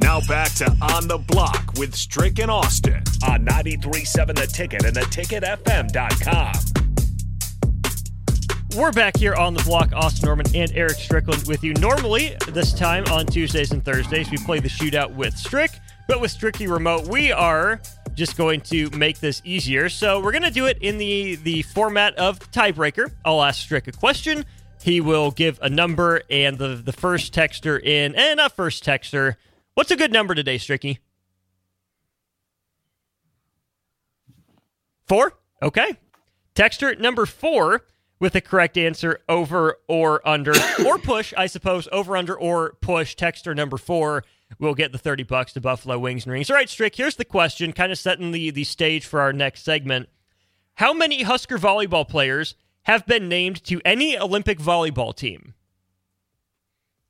[0.00, 4.96] Now back to On the Block with Strick and Austin on 93.7 The Ticket and
[4.96, 6.52] theticketfm.com.
[8.76, 11.72] We're back here on the block, Austin Norman and Eric Strickland with you.
[11.74, 15.70] Normally, this time on Tuesdays and Thursdays, we play the shootout with Strick,
[16.06, 17.80] but with Stricky Remote, we are
[18.14, 19.88] just going to make this easier.
[19.88, 23.10] So we're going to do it in the, the format of tiebreaker.
[23.24, 24.44] I'll ask Strick a question.
[24.82, 29.36] He will give a number, and the, the first texter in, and not first texter,
[29.78, 30.98] What's a good number today, Stricky?
[35.06, 35.34] Four?
[35.62, 35.96] Okay.
[36.56, 37.84] Texture number four
[38.18, 40.52] with the correct answer over or under
[40.84, 43.14] or push, I suppose, over under or push.
[43.14, 44.24] Texture number four
[44.58, 46.50] will get the 30 bucks to Buffalo Wings and Rings.
[46.50, 49.62] All right, Strick, here's the question, kind of setting the, the stage for our next
[49.62, 50.08] segment.
[50.74, 55.54] How many Husker volleyball players have been named to any Olympic volleyball team?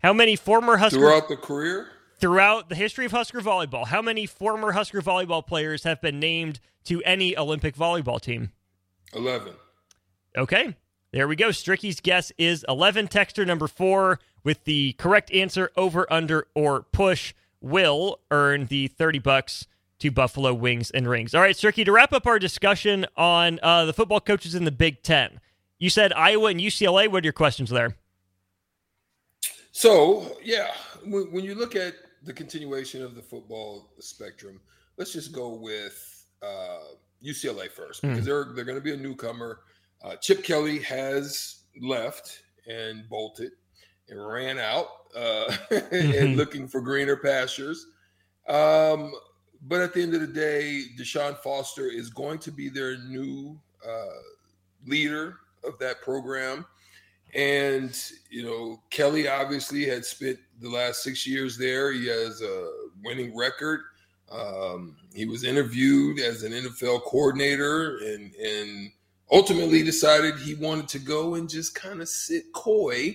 [0.00, 1.90] How many former Husker throughout the career?
[2.18, 6.60] Throughout the history of Husker volleyball, how many former Husker volleyball players have been named
[6.84, 8.52] to any Olympic volleyball team?
[9.14, 9.52] 11.
[10.36, 10.74] Okay.
[11.12, 11.48] There we go.
[11.48, 13.08] Stricky's guess is 11.
[13.08, 19.18] Texter number four with the correct answer over, under, or push will earn the 30
[19.20, 19.66] bucks
[19.98, 21.34] to Buffalo Wings and Rings.
[21.34, 24.70] All right, Stricky, to wrap up our discussion on uh, the football coaches in the
[24.70, 25.40] Big Ten,
[25.78, 27.08] you said Iowa and UCLA.
[27.08, 27.96] What are your questions there?
[29.72, 30.72] So, yeah,
[31.04, 31.94] when, when you look at
[32.26, 34.60] the continuation of the football spectrum,
[34.98, 36.94] let's just go with uh,
[37.24, 38.24] UCLA first because mm.
[38.24, 39.60] they're they're going to be a newcomer.
[40.04, 43.52] Uh, Chip Kelly has left and bolted
[44.08, 46.18] and ran out uh, mm-hmm.
[46.18, 47.86] and looking for greener pastures.
[48.48, 49.12] Um,
[49.62, 53.58] but at the end of the day, Deshaun Foster is going to be their new
[53.86, 54.20] uh,
[54.86, 56.64] leader of that program.
[57.36, 57.94] And,
[58.30, 61.92] you know, Kelly obviously had spent the last six years there.
[61.92, 62.70] He has a
[63.04, 63.82] winning record.
[64.32, 68.90] Um, he was interviewed as an NFL coordinator and, and
[69.30, 73.14] ultimately decided he wanted to go and just kind of sit coy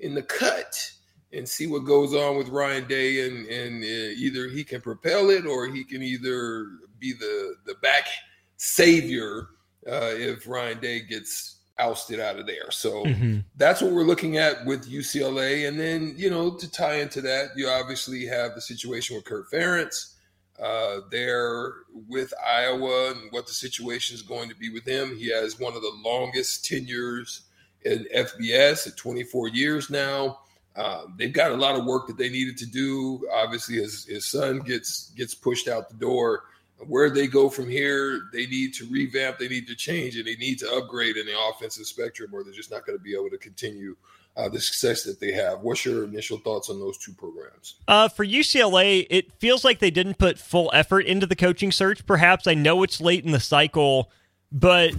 [0.00, 0.90] in the cut
[1.32, 3.24] and see what goes on with Ryan Day.
[3.28, 6.66] And, and uh, either he can propel it or he can either
[6.98, 8.08] be the, the back
[8.56, 9.46] savior
[9.86, 12.70] uh, if Ryan Day gets ousted out of there.
[12.70, 13.38] So mm-hmm.
[13.56, 15.66] that's what we're looking at with UCLA.
[15.66, 19.50] And then, you know, to tie into that, you obviously have the situation with Kirk
[19.50, 20.14] Ferentz
[20.62, 21.72] uh, there
[22.08, 25.16] with Iowa and what the situation is going to be with him.
[25.16, 27.42] He has one of the longest tenures
[27.84, 30.40] in FBS at 24 years now.
[30.76, 33.26] Uh, they've got a lot of work that they needed to do.
[33.32, 36.44] Obviously, his, his son gets gets pushed out the door
[36.86, 40.36] where they go from here, they need to revamp, they need to change, and they
[40.36, 43.30] need to upgrade in the offensive spectrum, or they're just not going to be able
[43.30, 43.96] to continue
[44.36, 45.60] uh, the success that they have.
[45.60, 47.76] What's your initial thoughts on those two programs?
[47.88, 52.06] Uh, for UCLA, it feels like they didn't put full effort into the coaching search.
[52.06, 54.10] Perhaps I know it's late in the cycle,
[54.52, 54.92] but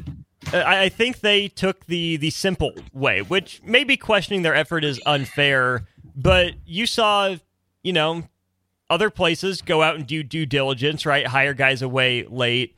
[0.54, 5.88] I think they took the the simple way, which maybe questioning their effort is unfair.
[6.16, 7.36] But you saw,
[7.84, 8.24] you know,
[8.92, 11.26] other places go out and do due diligence, right?
[11.26, 12.76] Hire guys away late.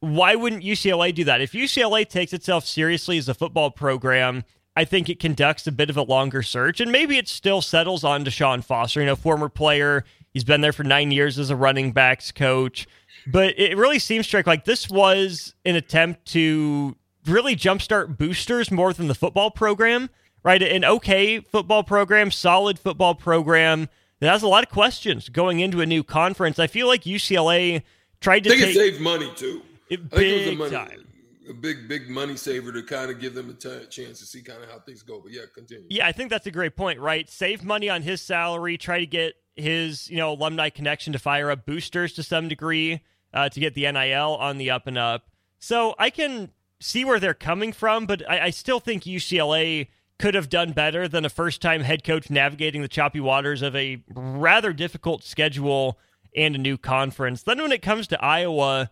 [0.00, 1.40] Why wouldn't UCLA do that?
[1.40, 4.44] If UCLA takes itself seriously as a football program,
[4.76, 8.04] I think it conducts a bit of a longer search, and maybe it still settles
[8.04, 10.04] on Deshaun Foster, you know, former player.
[10.32, 12.86] He's been there for nine years as a running backs coach.
[13.26, 16.94] But it really seems like this was an attempt to
[17.26, 20.10] really jumpstart boosters more than the football program,
[20.44, 20.62] right?
[20.62, 23.88] An okay football program, solid football program
[24.20, 26.58] that has a lot of questions going into a new conference.
[26.58, 27.82] I feel like UCLA
[28.20, 29.62] tried to take, it saved money too.
[29.90, 31.06] It, big it money, time.
[31.48, 34.42] A big, big money saver to kind of give them a t- chance to see
[34.42, 35.20] kind of how things go.
[35.20, 35.86] But yeah, continue.
[35.88, 37.28] Yeah, I think that's a great point, right?
[37.28, 41.50] Save money on his salary, try to get his you know alumni connection to fire
[41.50, 43.00] up boosters to some degree
[43.32, 45.30] uh, to get the NIL on the up and up.
[45.58, 46.50] So I can
[46.80, 49.88] see where they're coming from, but I, I still think UCLA
[50.18, 53.76] could have done better than a first time head coach navigating the choppy waters of
[53.76, 55.98] a rather difficult schedule
[56.36, 57.42] and a new conference.
[57.42, 58.90] Then when it comes to Iowa,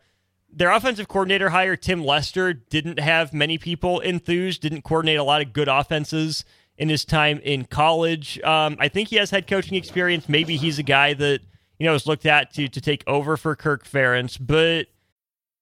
[0.50, 5.42] their offensive coordinator hire, Tim Lester, didn't have many people enthused, didn't coordinate a lot
[5.42, 6.44] of good offenses
[6.78, 8.40] in his time in college.
[8.42, 10.28] Um, I think he has head coaching experience.
[10.28, 11.40] Maybe he's a guy that,
[11.78, 14.86] you know, is looked at to, to take over for Kirk Ferentz, but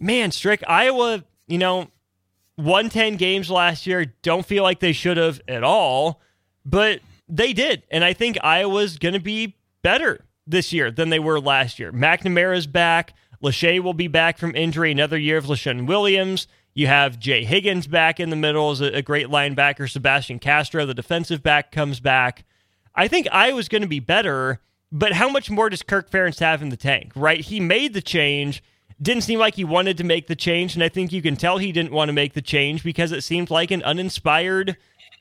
[0.00, 1.88] Man, Strick, Iowa, you know,
[2.56, 4.06] won 10 games last year.
[4.22, 6.20] Don't feel like they should have at all,
[6.64, 7.84] but they did.
[7.90, 11.92] And I think Iowa's going to be better this year than they were last year.
[11.92, 13.14] McNamara's back.
[13.42, 14.90] Lachey will be back from injury.
[14.90, 16.46] Another year of Leshon Williams.
[16.74, 19.90] You have Jay Higgins back in the middle as a, a great linebacker.
[19.90, 22.44] Sebastian Castro, the defensive back, comes back.
[22.94, 24.60] I think Iowa's going to be better,
[24.92, 27.40] but how much more does Kirk Ferentz have in the tank, right?
[27.40, 28.62] He made the change
[29.02, 31.58] didn't seem like he wanted to make the change, and I think you can tell
[31.58, 34.76] he didn't want to make the change because it seemed like an uninspired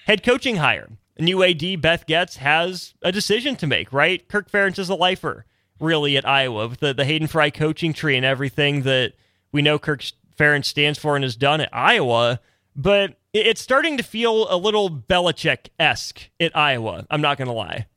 [0.05, 0.89] head coaching hire.
[1.17, 4.27] New AD Beth Goetz has a decision to make, right?
[4.27, 5.45] Kirk Ferentz is a lifer,
[5.79, 9.13] really, at Iowa with the, the Hayden Fry coaching tree and everything that
[9.51, 10.03] we know Kirk
[10.37, 12.39] Ferentz stands for and has done at Iowa.
[12.75, 17.05] But it's starting to feel a little Belichick esque at Iowa.
[17.09, 17.87] I'm not going to lie.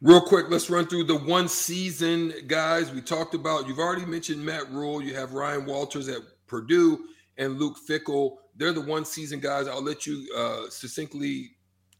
[0.00, 3.66] Real quick, let's run through the one season guys we talked about.
[3.66, 5.02] You've already mentioned Matt Rhule.
[5.02, 7.06] You have Ryan Walters at Purdue
[7.36, 8.36] and Luke Fickell.
[8.54, 9.66] They're the one season guys.
[9.66, 11.50] I'll let you uh, succinctly,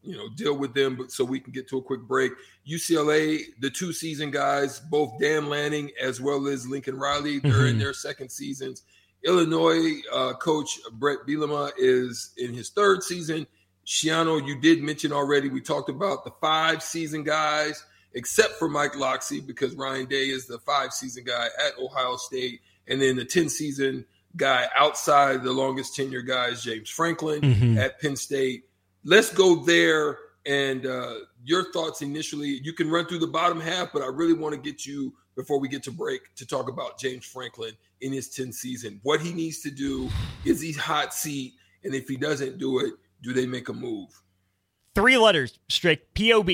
[0.01, 2.31] you know, deal with them, but so we can get to a quick break.
[2.65, 7.65] UCLA, the two season guys, both Dan Lanning as well as Lincoln Riley, they're mm-hmm.
[7.65, 8.83] in their second seasons.
[9.25, 13.45] Illinois uh, coach Bret Bielema is in his third season.
[13.89, 15.49] Schiano, you did mention already.
[15.49, 17.83] We talked about the five season guys
[18.13, 22.61] except for Mike Locksley, because Ryan Day is the five season guy at Ohio State.
[22.87, 24.05] And then the 10 season
[24.35, 27.77] guy outside the longest tenure guy is James Franklin mm-hmm.
[27.79, 28.65] at Penn State.
[29.03, 30.19] Let's go there.
[30.45, 34.33] And uh, your thoughts initially, you can run through the bottom half, but I really
[34.33, 38.13] want to get you before we get to break to talk about James Franklin in
[38.13, 38.99] his 10 season.
[39.03, 40.09] What he needs to do
[40.45, 41.53] is he hot seat.
[41.83, 44.21] And if he doesn't do it, do they make a move?
[44.95, 46.49] Three letters, Strick POB.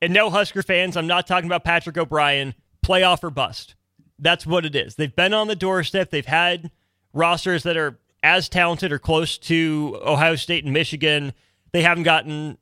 [0.00, 3.76] And no Husker fans, I'm not talking about Patrick O'Brien, playoff or bust.
[4.18, 4.96] That's what it is.
[4.96, 6.10] They've been on the doorstep.
[6.10, 6.70] They've had
[7.12, 11.32] rosters that are as talented or close to Ohio State and Michigan.
[11.72, 12.58] They haven't gotten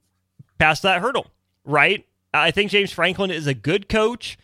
[0.59, 1.31] past that hurdle,
[1.65, 2.07] right?
[2.33, 4.39] I think James Franklin is a good coach.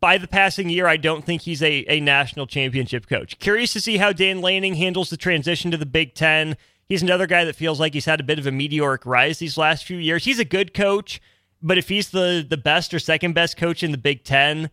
[0.00, 3.38] By the passing year, I don't think he's a, a national championship coach.
[3.38, 6.56] Curious to see how Dan Lanning handles the transition to the Big Ten.
[6.88, 9.56] He's another guy that feels like he's had a bit of a meteoric rise these
[9.56, 10.24] last few years.
[10.24, 11.20] He's a good coach.
[11.62, 14.68] But if he's the the best or second best coach in the Big Ten,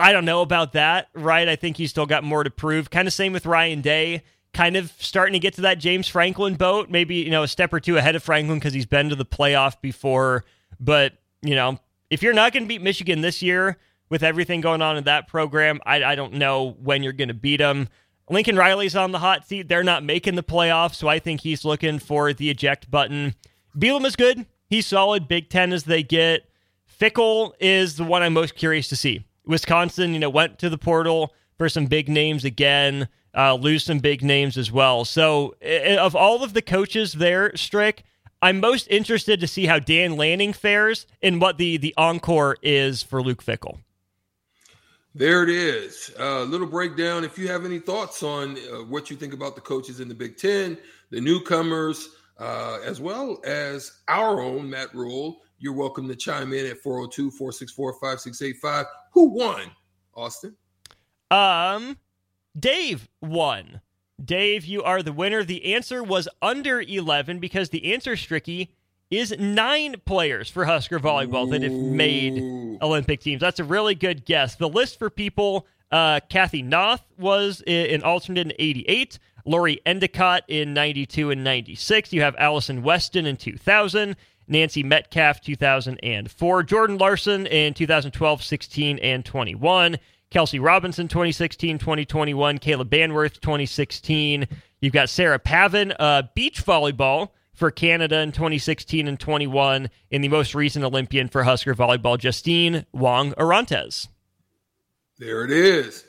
[0.00, 1.48] I don't know about that, right?
[1.48, 2.90] I think he's still got more to prove.
[2.90, 6.56] Kind of same with Ryan Day, kind of starting to get to that James Franklin
[6.56, 9.16] boat, maybe, you know, a step or two ahead of Franklin because he's been to
[9.16, 10.44] the playoff before.
[10.80, 11.78] But, you know,
[12.10, 13.78] if you're not going to beat Michigan this year
[14.10, 17.34] with everything going on in that program, I, I don't know when you're going to
[17.34, 17.88] beat them.
[18.30, 19.68] Lincoln Riley's on the hot seat.
[19.68, 23.34] They're not making the playoffs, so I think he's looking for the eject button.
[23.76, 24.46] Bielema is good.
[24.66, 26.48] He's solid, Big Ten as they get.
[27.00, 29.26] Fickell is the one I'm most curious to see.
[29.44, 33.98] Wisconsin, you know, went to the portal for some big names again, uh, lose some
[33.98, 35.04] big names as well.
[35.04, 35.54] So,
[35.98, 38.04] of all of the coaches there, Strick,
[38.40, 43.02] I'm most interested to see how Dan Lanning fares and what the the encore is
[43.02, 43.78] for Luke Fickell.
[45.16, 46.12] There it is.
[46.18, 47.22] A uh, little breakdown.
[47.22, 50.14] If you have any thoughts on uh, what you think about the coaches in the
[50.14, 50.76] Big Ten,
[51.10, 55.42] the newcomers, uh, as well as our own Matt Rhule.
[55.58, 58.86] you're welcome to chime in at 402 464 5685.
[59.12, 59.70] Who won,
[60.14, 60.56] Austin?
[61.30, 61.96] Um,
[62.58, 63.80] Dave won.
[64.24, 65.44] Dave, you are the winner.
[65.44, 68.70] The answer was under 11 because the answer, Stricky,
[69.10, 73.40] is nine players for Husker volleyball that have made Olympic teams.
[73.40, 74.56] That's a really good guess.
[74.56, 79.18] The list for people uh, Kathy Noth was an alternate in 88.
[79.46, 82.12] Lori Endicott in 92 and 96.
[82.12, 84.16] You have Allison Weston in 2000.
[84.48, 86.62] Nancy Metcalf 2004.
[86.64, 89.96] Jordan Larson in 2012, 16, and 21.
[90.30, 92.58] Kelsey Robinson 2016, 2021.
[92.58, 94.48] Kayla Banwarth 2016.
[94.80, 99.88] You've got Sarah Pavan, uh, beach volleyball for Canada in 2016 and 21.
[100.10, 104.08] In the most recent Olympian for Husker volleyball, Justine Wong Orantes.
[105.18, 106.04] There it is.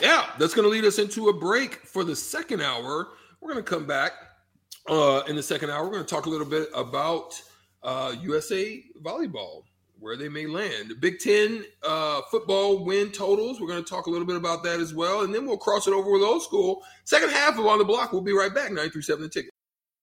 [0.00, 3.08] Yeah, that's going to lead us into a break for the second hour.
[3.40, 4.12] We're going to come back
[4.88, 5.84] uh, in the second hour.
[5.84, 7.40] We're going to talk a little bit about
[7.82, 9.64] uh, USA volleyball,
[9.98, 10.94] where they may land.
[11.00, 13.60] Big Ten uh, football win totals.
[13.60, 15.22] We're going to talk a little bit about that as well.
[15.22, 16.82] And then we'll cross it over with old school.
[17.04, 18.12] Second half of On the Block.
[18.12, 18.70] We'll be right back.
[18.70, 19.53] 937 the ticket.